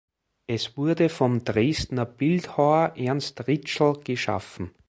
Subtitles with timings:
[0.47, 4.71] Es wurde vom Dresdner Bildhauer Ernst Rietschel geschaffen.